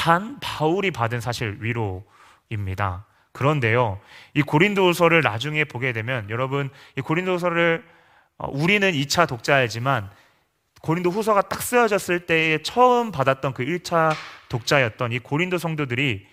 [0.00, 3.04] 한 바울이 받은 사실 위로입니다.
[3.32, 4.00] 그런데요,
[4.34, 7.84] 이 고린도서를 나중에 보게 되면 여러분 이 고린도서를
[8.38, 10.10] 어, 우리는 2차 독자이지만
[10.80, 14.14] 고린도 후서가 딱 쓰여졌을 때에 처음 받았던 그 1차
[14.48, 16.26] 독자였던 이 고린도 성도들이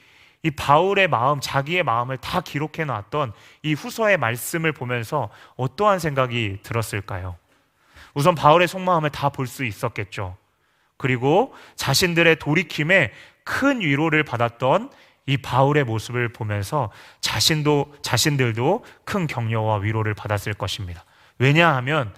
[0.43, 7.35] 이 바울의 마음, 자기의 마음을 다 기록해 놨던 이 후서의 말씀을 보면서 어떠한 생각이 들었을까요?
[8.13, 10.37] 우선 바울의 속마음을 다 볼 수 있었겠죠.
[10.97, 13.11] 그리고 자신들의 돌이킴에
[13.47, 14.91] 큰 위로를 받았던
[15.25, 21.05] 이 바울의 모습을 보면서 자신도, 자신들도 큰 격려와 위로를 받았을 것입니다.
[21.39, 22.13] 왜냐하면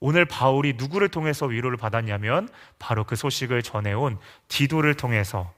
[0.00, 2.48] 오늘 바울이 누구를 통해서 위로를 받았냐면
[2.80, 5.52] 바로 그 소식을 전해온 디도를 통해서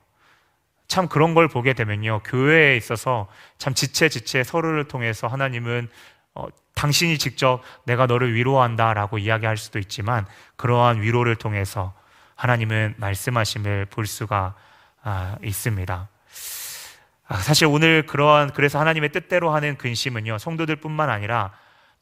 [0.89, 2.21] 참 그런 걸 보게 되면요.
[2.25, 5.89] 교회에 있어서 참 지체 지체 서로를 통해서 하나님은
[6.35, 11.95] 어, 당신이 직접 내가 너를 위로한다 라고 이야기할 수도 있지만 그러한 위로를 통해서
[12.37, 14.55] 하나님은 말씀하심을 볼 수가
[15.03, 16.09] 아, 있습니다.
[17.29, 20.39] 아, 사실 오늘 그러한 그래서 하나님의 뜻대로 하는 근심은요.
[20.39, 21.53] 성도들뿐만 아니라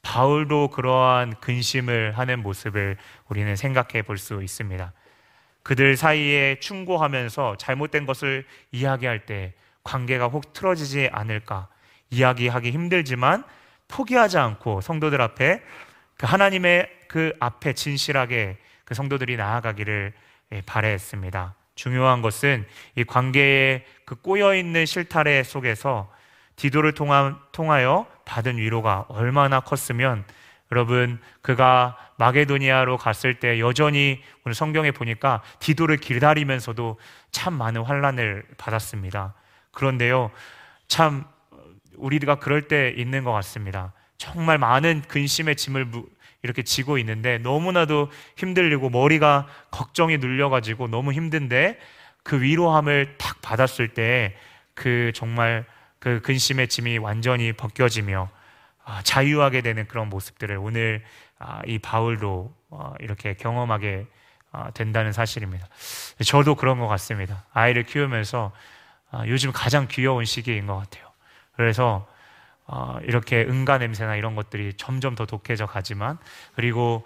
[0.03, 2.97] 바울도 그러한 근심을 하는 모습을
[3.29, 4.93] 우리는 생각해 볼 수 있습니다.
[5.65, 11.67] 그들 사이에 충고하면서 잘못된 것을 이야기할 때 관계가 혹 틀어지지 않을까
[12.11, 13.43] 이야기하기 힘들지만
[13.89, 15.61] 포기하지 않고 성도들 앞에
[16.17, 20.13] 그 하나님의 그 앞에 진실하게 그 성도들이 나아가기를
[20.53, 21.56] 예, 바래했습니다.
[21.77, 26.11] 중요한 것은 이 관계의 그 꼬여 있는 실타래 속에서
[26.57, 30.25] 디도를 통하여 받은 위로가 얼마나 컸으면
[30.73, 36.99] 여러분 그가 마게도니아로 갔을 때 여전히 오늘 성경에 보니까 디도를 기다리면서도
[37.31, 39.35] 참 많은 환란을 받았습니다.
[39.71, 40.31] 그런데요,
[40.89, 41.25] 참
[41.97, 43.93] 우리가 그럴 때 있는 것 같습니다.
[44.17, 45.91] 정말 많은 근심의 짐을
[46.43, 51.79] 이렇게 지고 있는데 너무나도 힘들리고 머리가 걱정이 눌려가지고 너무 힘든데
[52.23, 54.35] 그 위로함을 탁 받았을 때
[54.77, 55.65] 그 정말
[55.99, 58.29] 그 근심의 짐이 완전히 벗겨지며
[58.85, 61.03] 아, 자유하게 되는 그런 모습들을 오늘
[61.41, 64.07] 아, 이 바울도 어, 이렇게 경험하게
[64.53, 65.67] 아, 된다는 사실입니다.
[66.25, 67.45] 저도 그런 것 같습니다.
[67.53, 68.53] 아이를 키우면서
[69.29, 71.07] 요즘 가장 귀여운 시기인 것 같아요.
[71.57, 72.07] 그래서
[72.67, 76.19] 어, 이렇게 응가 냄새나 이런 것들이 점점 더 독해져 가지만
[76.55, 77.05] 그리고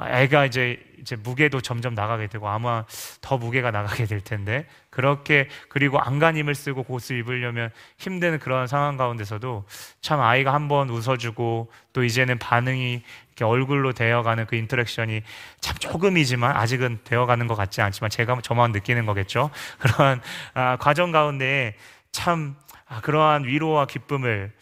[0.00, 2.84] 애가 이제 이제 무게도 점점 나가게 되고 아마
[3.20, 9.64] 더 무게가 나가게 될 텐데 그렇게 그리고 안간힘을 쓰고 옷을 입으려면 힘든 그런 상황 가운데서도
[10.00, 15.22] 참 아이가 한번 웃어주고 또 이제는 반응이 이렇게 얼굴로 되어가는 그 인터랙션이
[15.60, 19.50] 참 조금이지만 아직은 되어가는 것 같지 않지만 제가 저만 느끼는 거겠죠?
[19.78, 20.20] 그러한
[20.54, 21.76] 아, 과정 가운데
[22.12, 24.52] 참 아, 그러한 위로와 기쁨을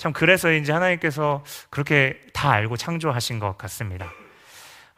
[0.00, 4.10] 참 그래서인지 하나님께서 그렇게 다 알고 창조하신 것 같습니다.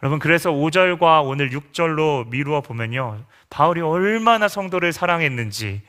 [0.00, 3.24] 여러분 그래서 5절과 오늘 6절로 미루어 보면요.
[3.50, 5.82] 바울이 얼마나 성도를 사랑했는지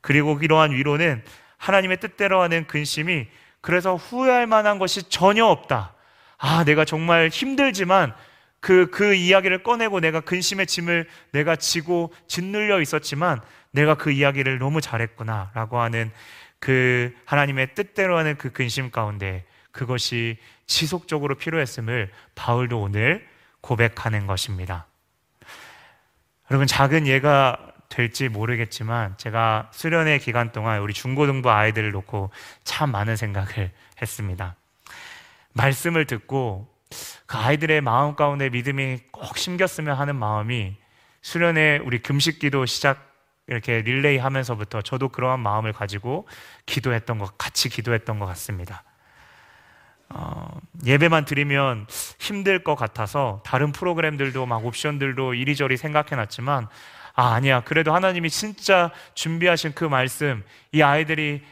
[0.00, 1.24] 그리고 이러한 위로는
[1.56, 3.26] 하나님의 뜻대로 하는 근심이
[3.60, 5.94] 그래서 후회할 만한 것이 전혀 없다.
[6.38, 8.14] 아, 내가 정말 힘들지만
[8.60, 13.40] 그, 그 이야기를 꺼내고 내가 근심의 짐을 내가 지고 짓눌려 있었지만
[13.72, 16.12] 내가 그 이야기를 너무 잘했구나 라고 하는
[16.62, 23.26] 그 하나님의 뜻대로 하는 그 근심 가운데 그것이 지속적으로 필요했음을 바울도 오늘
[23.60, 24.86] 고백하는 것입니다.
[26.52, 32.30] 여러분, 작은 예가 될지 모르겠지만 제가 수련회 기간 동안 우리 중고등부 아이들을 놓고
[32.62, 34.54] 참 많은 생각을 했습니다.
[35.54, 36.72] 말씀을 듣고
[37.26, 40.76] 그 아이들의 마음 가운데 믿음이 꼭 심겼으면 하는 마음이
[41.22, 43.11] 수련회 우리 금식 기도 시작
[43.52, 46.26] 이렇게 릴레이 하면서부터 저도 그러한 마음을 가지고
[46.66, 48.82] 기도했던 것, 같이 기도했던 것 같습니다.
[50.08, 51.86] 어, 예배만 드리면
[52.18, 56.68] 힘들 것 같아서 다른 프로그램들도 막 옵션들도 이리저리 생각해 놨지만
[57.14, 57.60] 아, 아니야.
[57.60, 61.42] 그래도 하나님이 진짜 준비하신 그 말씀, 이 아이들이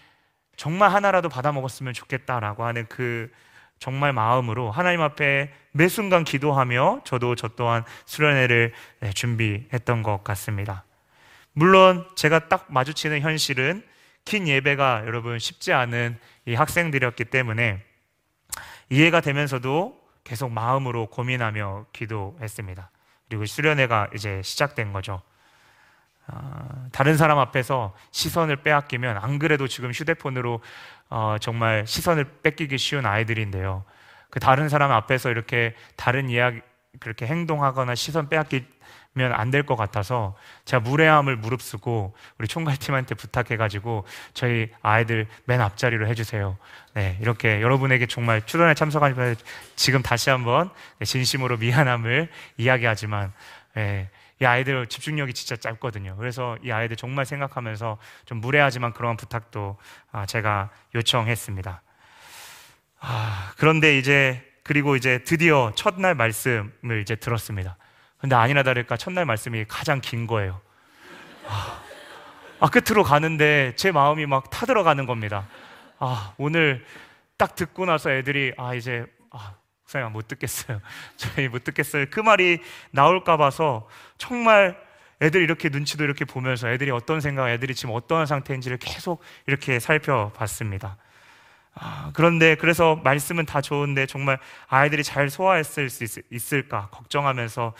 [0.57, 3.31] 정말 하나라도 받아 먹었으면 좋겠다라고 하는 그
[3.79, 10.85] 정말 마음으로 하나님 앞에 매 순간 기도하며 저도 저 또한 수련회를 네, 준비했던 것 같습니다.
[11.53, 13.85] 물론 제가 딱 마주치는 현실은
[14.25, 17.85] 긴 예배가 여러분 쉽지 않은 이 학생들이었기 때문에
[18.91, 22.91] 이해가 되면서도 계속 마음으로 고민하며 기도했습니다.
[23.29, 25.23] 그리고 수련회가 이제 시작된 거죠.
[26.27, 30.61] 어, 다른 사람 앞에서 시선을 빼앗기면 안 그래도 지금 휴대폰으로
[31.09, 33.85] 어, 정말 시선을 뺏기기 쉬운 아이들인데요.
[34.31, 36.61] 그 다른 사람 앞에서 이렇게 다른 이야기
[36.99, 38.65] 그렇게 행동하거나 시선 빼앗기
[39.19, 46.57] 안 될 것 같아서 제가 무례함을 무릅쓰고 우리 총괄팀한테 부탁해가지고 저희 아이들 맨 앞자리로 해주세요.
[46.95, 49.35] 네, 이렇게 여러분에게 정말 출연에 참석하니까
[49.77, 50.71] 지금 다시 한번
[51.05, 53.33] 진심으로 미안함을 이야기하지만
[53.75, 54.09] 네,
[54.41, 56.17] 이 아이들 집중력이 진짜 짧거든요.
[56.17, 59.77] 그래서 이 아이들 정말 생각하면서 좀 무례하지만 그런 부탁도
[60.13, 61.83] 아, 제가 요청했습니다.
[63.01, 67.77] 아, 그런데 이제 그리고 이제 드디어 첫날 말씀을 이제 들었습니다.
[68.21, 70.61] 근데 아니나 다를까 첫날 말씀이 가장 긴 거예요.
[71.49, 71.81] 아,
[72.61, 75.47] 아, 끝으로 가는데 제 마음이 막 타들어가는 겁니다.
[75.99, 76.85] 아, 오늘
[77.39, 80.81] 딱 듣고 나서 애들이 아, 이제 아, 목사님 못 듣겠어요.
[81.17, 82.07] 저희 못 듣겠어요.
[82.11, 84.79] 그 말이 나올까 봐서 정말
[85.23, 90.97] 애들 이렇게 눈치도 이렇게 보면서 애들이 어떤 생각, 애들이 지금 어떠한 상태인지를 계속 이렇게 살펴봤습니다.
[91.75, 97.75] 아, 그런데 그래서 말씀은 다 좋은데 정말 아이들이 잘 소화했을 수 있, 을까 걱정하면서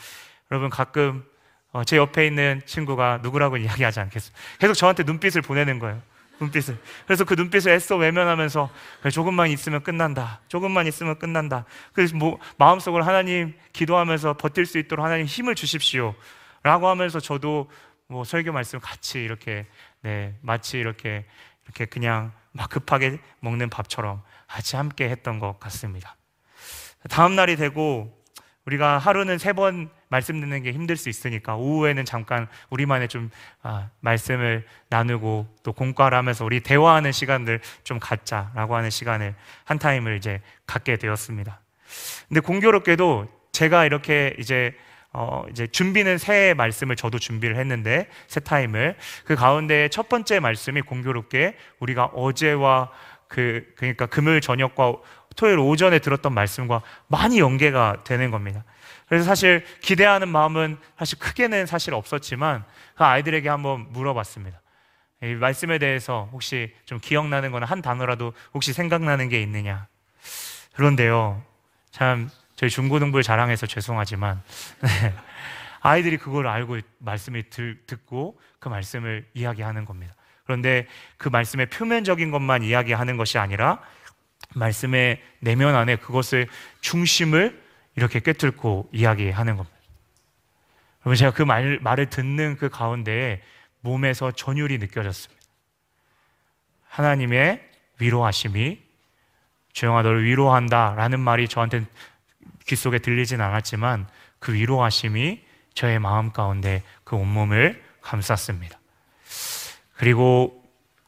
[0.51, 1.23] 여러분 가끔
[1.71, 4.35] 어, 제 옆에 있는 친구가 누구라고 이야기하지 않겠어요.
[4.59, 6.01] 계속 저한테 눈빛을 보내는 거예요.
[6.41, 6.77] 눈빛을.
[7.05, 8.69] 그래서 그 눈빛을 애써 외면하면서
[9.11, 10.41] 조금만 있으면 끝난다.
[10.47, 11.65] 조금만 있으면 끝난다.
[11.93, 16.15] 그래서 뭐 마음속으로 하나님 기도하면서 버틸 수 있도록 하나님 힘을 주십시오.
[16.63, 17.69] 라고 하면서 저도
[18.07, 19.65] 뭐 설교 말씀 같이 이렇게
[20.01, 21.25] 네, 마치 이렇게
[21.65, 26.17] 이렇게 그냥 막 급하게 먹는 밥처럼 같이 함께 했던 것 같습니다.
[27.09, 28.20] 다음 날이 되고
[28.65, 33.29] 우리가 하루는 세 번 말씀 듣는 게 힘들 수 있으니까 오후에는 잠깐 우리만의 좀
[33.63, 40.17] 아, 말씀을 나누고 또 공과를 하면서 우리 대화하는 시간들 좀 갖자라고 하는 시간을 한 타임을
[40.17, 41.59] 이제 갖게 되었습니다.
[42.27, 44.75] 근데 공교롭게도 제가 이렇게 이제
[45.13, 48.95] 어, 이제 준비는 세 말씀을 저도 준비를 했는데 세 타임을
[49.25, 52.91] 그 가운데 첫 번째 말씀이 공교롭게 우리가 어제와
[53.27, 54.93] 그 그러니까 금요일 저녁과
[55.35, 58.63] 토요일 오전에 들었던 말씀과 많이 연계가 되는 겁니다.
[59.07, 62.63] 그래서 사실 기대하는 마음은 사실 크게는 사실 없었지만
[62.95, 64.61] 그 아이들에게 한번 물어봤습니다.
[65.23, 69.87] 이 말씀에 대해서 혹시 좀 기억나는 거나 한 단어라도 혹시 생각나는 게 있느냐?
[70.73, 71.43] 그런데요,
[71.91, 74.41] 참 저희 중고등부를 자랑해서 죄송하지만
[74.81, 75.13] 네,
[75.81, 77.43] 아이들이 그걸 알고 말씀을
[77.85, 80.15] 듣고 그 말씀을 이야기하는 겁니다.
[80.45, 83.79] 그런데 그 말씀의 표면적인 것만 이야기하는 것이 아니라
[84.55, 86.47] 말씀의 내면 안에 그것을
[86.81, 87.61] 중심을
[87.95, 89.77] 이렇게 꿰뚫고 이야기하는 겁니다.
[91.01, 93.41] 여러분 제가 그 말, 말을 듣는 그 가운데에
[93.81, 95.41] 몸에서 전율이 느껴졌습니다.
[96.87, 97.67] 하나님의
[97.99, 98.81] 위로하심이
[99.73, 101.85] 조영아 너를 위로한다 라는 말이 저한테
[102.67, 104.07] 귀 속에 들리진 않았지만
[104.39, 105.41] 그 위로하심이
[105.73, 108.79] 저의 마음 가운데 그 온몸을 감쌌습니다.
[109.95, 110.60] 그리고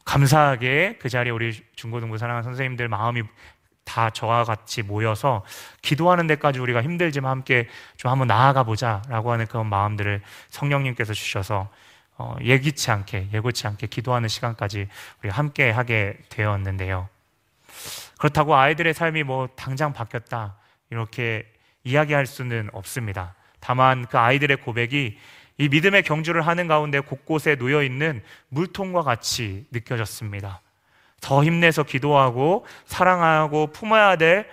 [0.04, 3.22] 감사하게 그 자리에 우리 중고등부 사랑하는 선생님들 마음이
[3.84, 5.44] 다 저와 같이 모여서
[5.82, 11.70] 기도하는 데까지 우리가 힘들지만 함께 좀 한번 나아가 보자라고 하는 그런 마음들을 성령님께서 주셔서
[12.16, 14.88] 어, 예기치 않게 예고치 않게 기도하는 시간까지
[15.22, 17.08] 우리 함께 하게 되었는데요.
[18.18, 20.56] 그렇다고 아이들의 삶이 뭐 당장 바뀌었다
[20.90, 21.50] 이렇게
[21.82, 23.34] 이야기할 수는 없습니다.
[23.60, 25.18] 다만 그 아이들의 고백이
[25.56, 30.60] 이 믿음의 경주를 하는 가운데 곳곳에 놓여 있는 물통과 같이 느껴졌습니다.
[31.20, 34.48] 더 힘내서 기도하고 사랑하고 품어야 될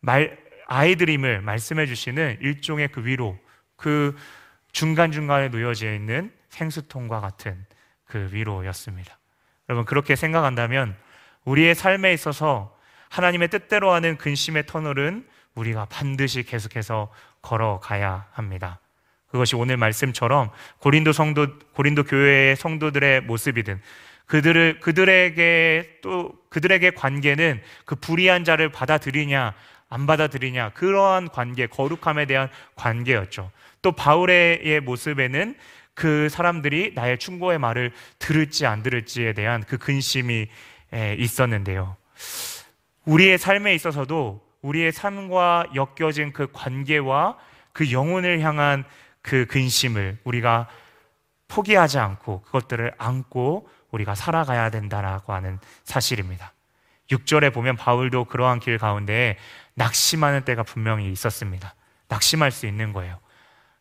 [0.00, 3.38] 말, 아이들임을 말씀해 주시는 일종의 그 위로,
[3.76, 4.16] 그
[4.72, 7.64] 중간중간에 놓여져 있는 생수통과 같은
[8.04, 9.18] 그 위로였습니다.
[9.68, 10.96] 여러분, 그렇게 생각한다면
[11.44, 12.76] 우리의 삶에 있어서
[13.08, 17.12] 하나님의 뜻대로 하는 근심의 터널은 우리가 반드시 계속해서
[17.42, 18.80] 걸어가야 합니다.
[19.32, 23.80] 그것이 오늘 말씀처럼 고린도 성도 고린도 교회의 성도들의 모습이든
[24.26, 29.54] 그들을 그들에게 또 그들에게 관계는 그 불의한 자를 받아들이냐
[29.88, 33.50] 안 받아들이냐 그러한 관계 거룩함에 대한 관계였죠.
[33.80, 35.54] 또 바울의 모습에는
[35.94, 40.46] 그 사람들이 나의 충고의 말을 들을지 안 들을지에 대한 그 근심이
[41.16, 41.96] 있었는데요.
[43.06, 47.38] 우리의 삶에 있어서도 우리의 삶과 엮여진 그 관계와
[47.72, 48.84] 그 영혼을 향한
[49.22, 50.68] 그 근심을 우리가
[51.48, 56.52] 포기하지 않고 그것들을 안고 우리가 살아가야 된다라고 하는 사실입니다.
[57.10, 59.36] 6절에 보면 바울도 그러한 길 가운데
[59.74, 61.74] 낙심하는 때가 분명히 있었습니다.
[62.08, 63.18] 낙심할 수 있는 거예요.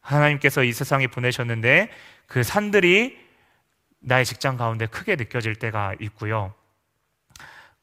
[0.01, 1.89] 하나님께서 이 세상에 보내셨는데
[2.27, 3.19] 그 산들이
[3.99, 6.53] 나의 직장 가운데 크게 느껴질 때가 있고요.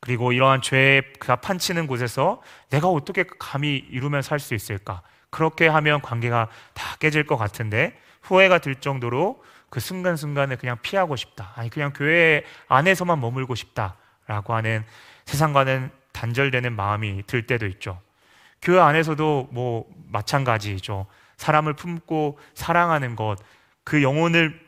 [0.01, 5.03] 그리고 이러한 죄가 판치는 곳에서 내가 어떻게 감히 이루면 살 수 있을까?
[5.31, 11.53] 그렇게 하면 관계가 다 깨질 것 같은데 후회가 들 정도로 그 순간순간을 그냥 피하고 싶다.
[11.57, 14.85] 아니, 그냥 교회 안에서만 머물고 싶다 라고 하는
[15.27, 18.01] 세상과는 단절되는 마음이 들 때도 있죠.
[18.63, 21.07] 교회 안에서도 뭐 마찬가지죠.
[21.37, 23.37] 사람을 품고 사랑하는 것,
[23.85, 24.59] 그 영혼을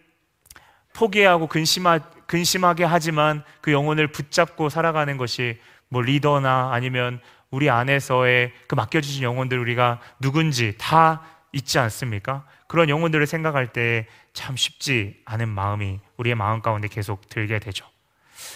[0.92, 8.74] 포기하고 근심하, 근심하게 하지만 그 영혼을 붙잡고 살아가는 것이 뭐 리더나 아니면 우리 안에서의 그
[8.74, 12.46] 맡겨주신 영혼들 우리가 누군지 다 있지 않습니까?
[12.68, 17.86] 그런 영혼들을 생각할 때 참 쉽지 않은 마음이 우리의 마음 가운데 계속 들게 되죠.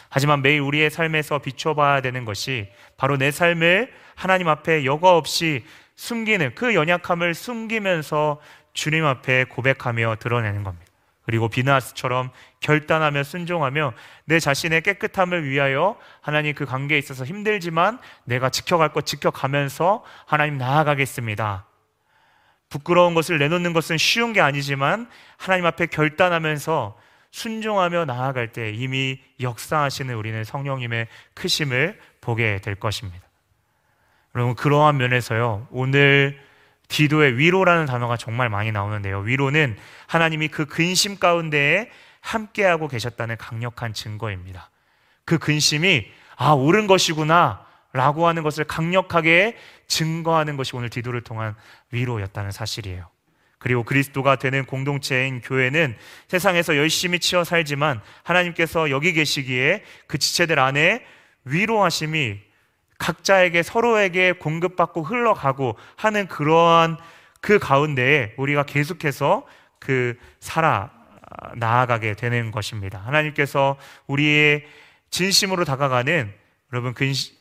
[0.09, 5.65] 하지만 매일 우리의 삶에서 비춰봐야 되는 것이 바로 내 삶을 하나님 앞에 여과 없이
[5.97, 8.41] 숨기는 그 연약함을 숨기면서
[8.73, 10.84] 주님 앞에 고백하며 드러내는 겁니다.
[11.25, 13.95] 그리고 비나스처럼 결단하며 순종하며
[14.27, 21.67] 내 자신의 깨끗함을 위하여 하나님 그 관계에 있어서 힘들지만 내가 지켜갈 것 지켜가면서 하나님 나아가겠습니다.
[22.69, 26.99] 부끄러운 것을 내놓는 것은 쉬운 게 아니지만 하나님 앞에 결단하면서
[27.31, 33.25] 순종하며 나아갈 때 이미 역사하시는 우리는 성령님의 크심을 보게 될 것입니다.
[34.35, 36.41] 여러분, 그러한 면에서요, 오늘
[36.95, 39.19] 기도의 위로라는 단어가 정말 많이 나오는데요.
[39.19, 39.77] 위로는
[40.07, 41.91] 하나님이 그 근심 가운데에
[42.21, 44.71] 함께하고 계셨다는 강력한 증거입니다.
[45.25, 49.57] 그 근심이 아, 옳은 것이구나 라고 하는 것을 강력하게
[49.89, 51.57] 증거하는 것이 오늘 디도를 통한
[51.91, 53.09] 위로였다는 사실이에요.
[53.59, 55.97] 그리고 그리스도가 되는 공동체인 교회는
[56.29, 61.05] 세상에서 열심히 치어 살지만 하나님께서 여기 계시기에 그 지체들 안에
[61.45, 62.39] 위로하심이
[62.99, 66.97] 각자에게 서로에게 공급받고 흘러가고 하는 그러한
[67.41, 69.47] 그 가운데에 우리가 계속해서
[69.79, 70.91] 그 살아
[71.57, 73.01] 나아가게 되는 것입니다.
[73.05, 73.77] 하나님께서
[74.07, 74.65] 우리의
[75.11, 76.33] 진심으로 다가가는
[76.73, 76.95] 여러분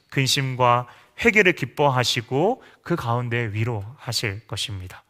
[0.10, 0.88] 근심, 과
[1.24, 5.04] 회개를 기뻐하시고 그 가운데 위로하실 것입니다.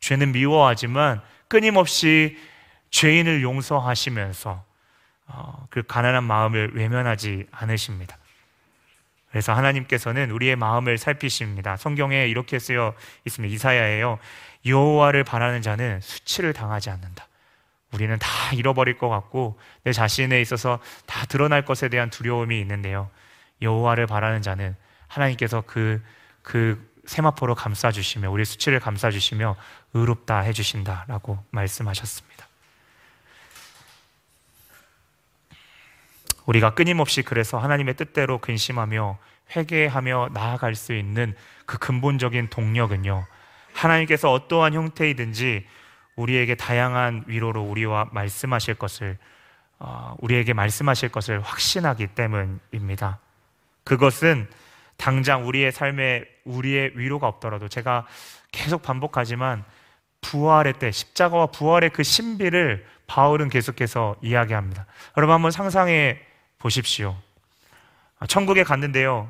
[0.00, 2.38] 죄는 미워하지만 끊임없이
[2.90, 4.64] 죄인을 용서하시면서
[5.26, 8.18] 어, 그 가난한 마음을 외면하지 않으십니다.
[9.30, 11.76] 그래서 하나님께서는 우리의 마음을 살피십니다.
[11.76, 13.54] 성경에 이렇게 쓰여 있습니다.
[13.54, 14.18] 이사야예요.
[14.66, 17.28] 여호와를 바라는 자는 수치를 당하지 않는다.
[17.92, 23.10] 우리는 다 잃어버릴 것 같고 내 자신에 있어서 다 드러날 것에 대한 두려움이 있는데요.
[23.62, 24.76] 여호와를 바라는 자는
[25.08, 26.02] 하나님께서 그,
[26.42, 29.56] 그 세마포로 감싸주시며 우리 수치를 감싸주시며
[29.94, 32.49] 의롭다 해주신다라고 말씀하셨습니다.
[36.46, 39.18] 우리가 끊임없이 그래서 하나님의 뜻대로 근심하며
[39.54, 41.34] 회개하며 나아갈 수 있는
[41.66, 43.26] 그 근본적인 동력은요.
[43.72, 45.66] 하나님께서 어떠한 형태이든지
[46.16, 49.18] 우리에게 다양한 위로로 우리와 말씀하실 것을
[49.78, 53.18] 어, 우리에게 말씀하실 것을 확신하기 때문입니다.
[53.84, 54.46] 그것은
[54.98, 58.06] 당장 우리의 삶에 우리의 위로가 없더라도 제가
[58.52, 59.64] 계속 반복하지만
[60.20, 64.84] 부활의 때 십자가와 부활의 그 신비를 바울은 계속해서 이야기합니다.
[65.16, 66.20] 여러분 한번 상상해
[66.60, 67.16] 보십시오.
[68.20, 69.28] 아, 천국에 갔는데요.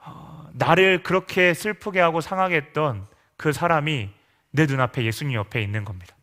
[0.00, 3.06] 어, 나를 그렇게 슬프게 하고 상하게 했던
[3.36, 4.10] 그 사람이
[4.50, 6.14] 내 눈앞에 예수님 옆에 있는 겁니다.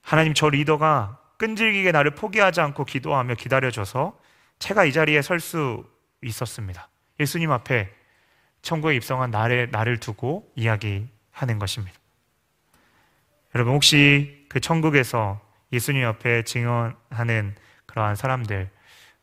[0.00, 4.18] 하나님 저 리더가 끈질기게 나를 포기하지 않고 기도하며 기다려줘서
[4.58, 5.84] 제가 이 자리에 설 수
[6.22, 6.88] 있었습니다.
[7.20, 7.92] 예수님 앞에
[8.62, 11.98] 천국에 입성한 나를, 나를 두고 이야기하는 것입니다.
[13.54, 15.40] 여러분, 혹시 그 천국에서
[15.72, 18.70] 예수님 앞에 증언하는 그러한 사람들,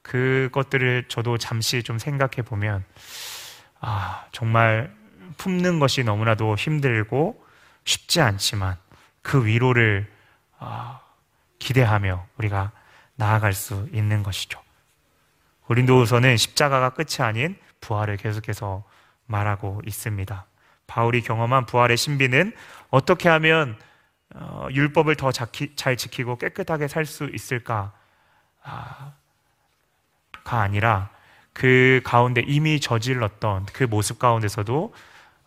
[0.01, 2.83] 그것들을 저도 잠시 좀 생각해 보면,
[3.79, 4.95] 아, 정말
[5.37, 7.43] 품는 것이 너무나도 힘들고
[7.85, 8.77] 쉽지 않지만
[9.21, 10.11] 그 위로를
[10.59, 11.01] 아,
[11.59, 12.71] 기대하며 우리가
[13.15, 14.61] 나아갈 수 있는 것이죠.
[15.65, 18.83] 고린도후서는 십자가가 끝이 아닌 부활을 계속해서
[19.25, 20.45] 말하고 있습니다.
[20.87, 22.53] 바울이 경험한 부활의 신비는
[22.89, 23.77] 어떻게 하면
[24.35, 27.93] 어, 율법을 더 잘 지키고 깨끗하게 살 수 있을까
[30.43, 31.09] 가 아니라
[31.53, 34.93] 그 가운데 이미 저질렀던 그 모습 가운데서도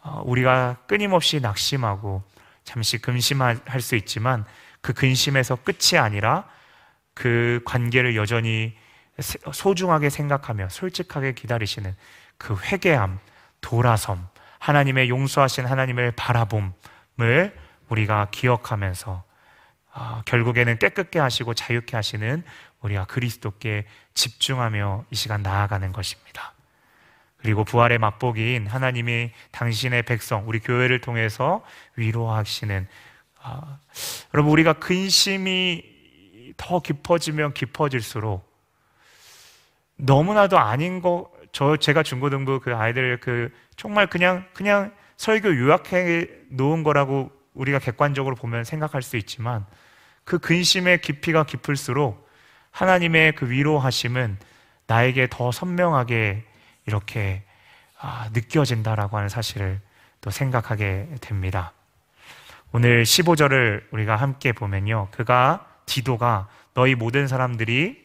[0.02, 2.22] 어, 우리가 끊임없이 낙심하고
[2.64, 4.44] 잠시 근심할 수 있지만
[4.80, 6.46] 그 근심에서 끝이 아니라
[7.14, 8.76] 그 관계를 여전히
[9.52, 11.94] 소중하게 생각하며 솔직하게 기다리시는
[12.36, 13.18] 그 회개함,
[13.60, 14.26] 돌아섬,
[14.58, 17.54] 하나님의 용서하신 하나님을 바라봄을
[17.88, 19.24] 우리가 기억하면서
[19.94, 22.42] 어, 결국에는 깨끗게 하시고 자유케 하시는
[22.80, 26.54] 우리가 그리스도께 집중하며 이 시간 나아가는 것입니다.
[27.36, 31.62] 그리고 부활의 맛보기인 하나님이 당신의 백성, 우리 교회를 통해서
[31.96, 32.88] 위로하시는
[33.42, 33.78] 어,
[34.32, 35.84] 여러분 우리가 근심이
[36.56, 38.50] 더 깊어지면 깊어질수록
[39.96, 46.82] 너무나도 아닌 거, 저 제가 중고등부 그 아이들 그 정말 그냥 그냥 설교 요약해 놓은
[46.82, 49.66] 거라고 우리가 객관적으로 보면 생각할 수 있지만
[50.24, 52.23] 그 근심의 깊이가 깊을수록
[52.74, 54.36] 하나님의 그 위로하심은
[54.88, 56.44] 나에게 더 선명하게
[56.86, 57.44] 이렇게
[58.00, 59.80] 아, 느껴진다라고 하는 사실을
[60.20, 61.72] 또 생각하게 됩니다.
[62.72, 65.06] 오늘 15절을 우리가 함께 보면요.
[65.12, 68.04] 그가 디도가 너희 모든 사람들이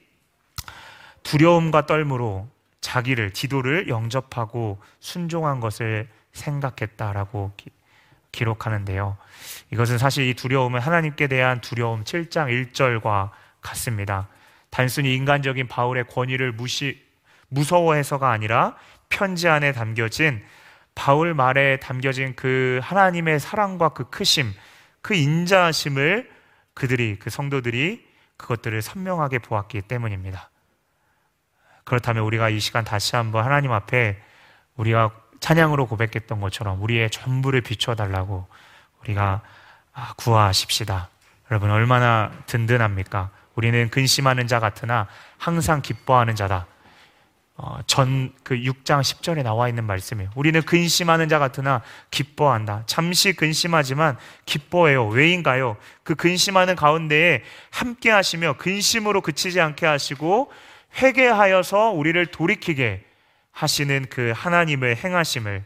[1.24, 2.48] 두려움과 떨므로
[2.80, 7.72] 자기를 디도를 영접하고 순종한 것을 생각했다라고 기,
[8.32, 9.18] 기록하는데요.
[9.72, 14.28] 이것은 사실 이 두려움은 하나님께 대한 두려움 7장 1절과 같습니다.
[14.70, 17.02] 단순히 인간적인 바울의 권위를 무시
[17.50, 18.76] 무서워해서가 아니라
[19.10, 20.44] 편지 안에 담겨진
[20.96, 24.54] 바울 말에 담겨진 그 하나님의 사랑과 그 크심,
[25.02, 26.30] 그 인자심을
[26.74, 28.06] 그들이 그 성도들이
[28.38, 30.50] 그것들을 선명하게 보았기 때문입니다.
[31.84, 34.22] 그렇다면 우리가 이 시간 다시 한번 하나님 앞에
[34.76, 38.48] 우리가 찬양으로 고백했던 것처럼 우리의 전부를 비춰달라고
[39.02, 39.42] 우리가
[39.94, 41.10] 아, 구하십시다.
[41.50, 43.32] 여러분 얼마나 든든합니까?
[43.60, 45.06] 우리는 근심하는 자 같으나
[45.38, 46.66] 항상 기뻐하는 자다.
[47.58, 50.30] 어, 전그 6장 10절에 나와 있는 말씀이에요.
[50.36, 52.84] 우리는 근심하는 자 같으나 기뻐한다.
[52.86, 55.08] 잠시 근심하지만 기뻐해요.
[55.08, 55.76] 왜인가요?
[56.04, 60.50] 그 근심하는 가운데에 함께 하시며 근심으로 그치지 않게 하시고
[61.02, 63.04] 회개하여서 우리를 돌이키게
[63.52, 65.66] 하시는 그 하나님의 행하심을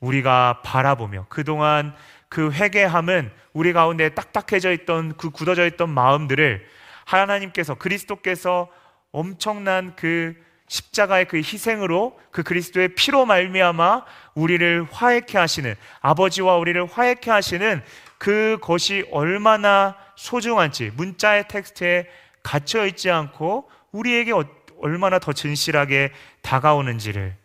[0.00, 1.94] 우리가 바라보며 그동안
[2.28, 6.74] 그 회개함은 우리 가운데 딱딱해져 있던 그 굳어져 있던 마음들을
[7.04, 8.68] 하나님께서 그리스도께서
[9.12, 10.34] 엄청난 그
[10.66, 17.82] 십자가의 그 희생으로 그 그리스도의 피로 말미암아 우리를 화해케 하시는 아버지와 우리를 화해케 하시는
[18.18, 22.08] 그것이 얼마나 소중한지 문자의 텍스트에
[22.42, 24.44] 갇혀 있지 않고 우리에게 어,
[24.80, 27.36] 얼마나 더 진실하게 다가오는지를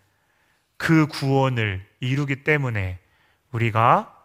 [0.78, 3.00] 그 구원을 이루기 때문에
[3.52, 4.16] 우리가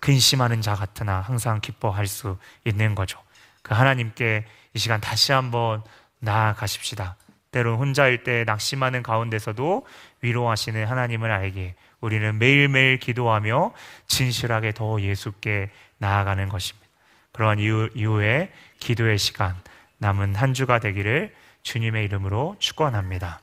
[0.00, 3.18] 근심하는 자 같으나 항상 기뻐할 수 있는 거죠.
[3.66, 4.44] 그 하나님께
[4.74, 5.82] 이 시간 다시 한번
[6.20, 7.16] 나아가십시다.
[7.50, 9.84] 때론 혼자일 때 낙심하는 가운데서도
[10.20, 13.72] 위로하시는 하나님을 알기에 우리는 매일매일 기도하며
[14.06, 16.86] 진실하게 더 예수께 나아가는 것입니다.
[17.32, 19.56] 그러한 이후, 이후에 기도의 시간,
[19.98, 23.40] 남은 한 주가 되기를 주님의 이름으로 축원합니다.